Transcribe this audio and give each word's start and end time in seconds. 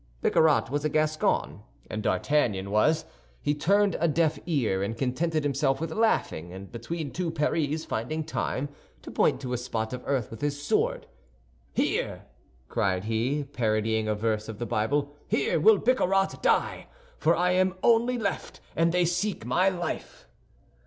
Bicarat 0.23 0.71
was 0.71 0.83
a 0.83 0.89
Gascon, 0.89 1.61
as 1.87 1.99
D'Artagnan 1.99 2.71
was; 2.71 3.05
he 3.39 3.53
turned 3.53 3.95
a 3.99 4.07
deaf 4.07 4.39
ear, 4.47 4.81
and 4.81 4.97
contented 4.97 5.43
himself 5.43 5.79
with 5.79 5.91
laughing, 5.91 6.51
and 6.51 6.71
between 6.71 7.11
two 7.11 7.29
parries 7.29 7.85
finding 7.85 8.23
time 8.23 8.69
to 9.03 9.11
point 9.11 9.39
to 9.41 9.53
a 9.53 9.59
spot 9.59 9.93
of 9.93 10.01
earth 10.07 10.31
with 10.31 10.41
his 10.41 10.59
sword, 10.59 11.05
"Here," 11.71 12.25
cried 12.67 13.03
he, 13.03 13.43
parodying 13.43 14.07
a 14.07 14.15
verse 14.15 14.49
of 14.49 14.57
the 14.57 14.65
Bible, 14.65 15.13
"here 15.27 15.59
will 15.59 15.77
Bicarat 15.77 16.41
die; 16.41 16.87
for 17.19 17.35
I 17.35 17.63
only 17.83 18.15
am 18.15 18.21
left, 18.21 18.59
and 18.75 18.91
they 18.91 19.05
seek 19.05 19.45
my 19.45 19.69
life." 19.69 20.27